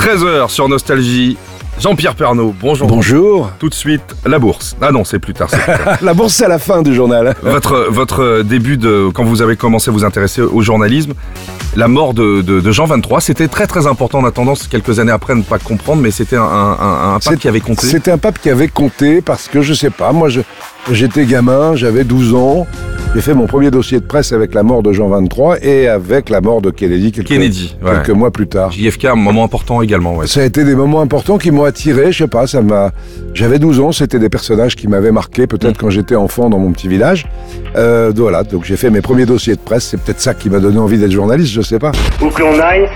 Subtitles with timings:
[0.00, 1.36] 13h sur Nostalgie.
[1.78, 2.88] Jean-Pierre Pernaud, bonjour.
[2.88, 3.50] Bonjour.
[3.58, 4.74] Tout de suite, la bourse.
[4.80, 5.48] Ah non, c'est plus tard.
[5.50, 5.98] c'est plus tard.
[6.02, 7.34] La bourse, c'est à la fin du journal.
[7.42, 9.10] votre, votre début de.
[9.12, 11.12] Quand vous avez commencé à vous intéresser au journalisme,
[11.76, 14.20] la mort de, de, de Jean 23, c'était très très important.
[14.20, 17.18] On a tendance, quelques années après, à ne pas comprendre, mais c'était un, un, un
[17.18, 17.86] pape qui avait compté.
[17.86, 20.28] C'était un pape qui avait compté parce que je sais pas, moi
[20.90, 22.66] j'étais gamin, j'avais 12 ans.
[23.12, 26.30] J'ai fait mon premier dossier de presse avec la mort de Jean 23 et avec
[26.30, 27.90] la mort de Kennedy quelques, Kennedy, ouais.
[27.90, 28.70] quelques mois plus tard.
[28.70, 30.14] JFK, un moment important également.
[30.14, 30.28] Ouais.
[30.28, 32.92] Ça a été des moments importants qui m'ont attiré, je sais pas, ça m'a.
[33.34, 35.80] J'avais 12 ans, c'était des personnages qui m'avaient marqué, peut-être Mm.
[35.80, 37.26] quand j'étais enfant dans mon petit village.
[37.76, 40.60] Euh, voilà, donc j'ai fait mes premiers dossiers de presse, c'est peut-être ça qui m'a
[40.60, 41.90] donné envie d'être journaliste, je sais pas.
[42.22, 42.88] Où que l'on aille,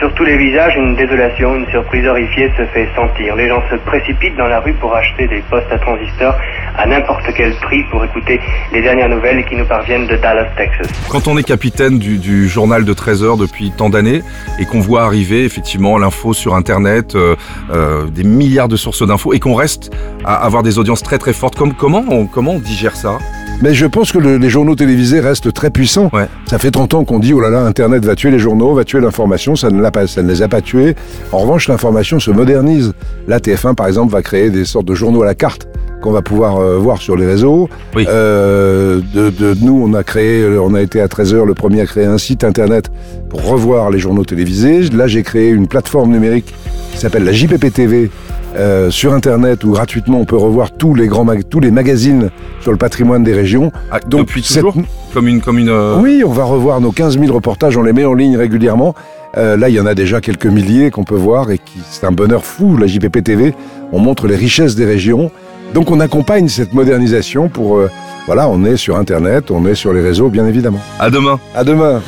[0.00, 3.36] sur tous les visages, une désolation, une surprise horrifiée se fait sentir.
[3.36, 6.34] Les gens se précipitent dans la rue pour acheter des postes à transistors
[6.78, 8.40] à n'importe quel prix pour écouter
[8.72, 10.88] les dernières nouvelles qui nous parviennent de Dallas, Texas.
[11.10, 14.22] Quand on est capitaine du, journal de 13 heures depuis tant d'années
[14.58, 17.36] et qu'on voit arriver effectivement l'info sur Internet, euh,
[17.70, 21.34] euh, des milliards de sources d'infos et qu'on reste à avoir des audiences très très
[21.34, 23.18] fortes, comme, comment, on, comment on digère ça?
[23.62, 26.08] Mais je pense que le- les journaux télévisés restent très puissants.
[26.14, 26.26] Ouais.
[26.46, 28.84] Ça fait 30 ans qu'on dit, oh là là, Internet va tuer les journaux, va
[28.84, 30.96] tuer l'information, ça ne, l'a pas, ça ne les a pas tués.
[31.32, 32.92] En revanche, l'information se modernise.
[33.28, 35.68] Là, TF1, par exemple, va créer des sortes de journaux à la carte
[36.00, 37.68] qu'on va pouvoir euh, voir sur les réseaux.
[37.94, 38.06] Oui.
[38.08, 41.82] Euh, de, de- nous, on a créé, euh, on a été à 13h le premier
[41.82, 42.90] à créer un site Internet
[43.28, 44.80] pour revoir les journaux télévisés.
[44.94, 46.54] Là, j'ai créé une plateforme numérique
[46.92, 48.10] qui s'appelle la JPP TV.
[48.56, 52.30] Euh, sur internet où gratuitement on peut revoir tous les grands mag- tous les magazines
[52.60, 53.70] sur le patrimoine des régions.
[53.90, 54.74] Ah, Donc, Depuis cette- toujours
[55.14, 55.40] Comme une...
[55.40, 58.14] Comme une euh, oui, on va revoir nos 15 000 reportages, on les met en
[58.14, 58.94] ligne régulièrement.
[59.36, 62.04] Euh, là, il y en a déjà quelques milliers qu'on peut voir et qui c'est
[62.06, 62.76] un bonheur fou.
[62.76, 63.54] La JPP TV,
[63.92, 65.30] on montre les richesses des régions.
[65.72, 67.78] Donc, on accompagne cette modernisation pour.
[67.78, 67.88] euh,
[68.26, 70.80] voilà, on est sur Internet, on est sur les réseaux, bien évidemment.
[70.98, 71.38] À demain.
[71.54, 72.02] À demain.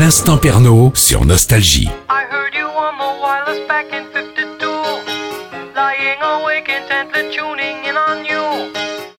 [0.00, 1.88] L'instant Pernaud sur Nostalgie.
[2.10, 2.94] I heard you on
[3.46, 4.07] the
[5.78, 8.97] Lying awake intently tuning in on you.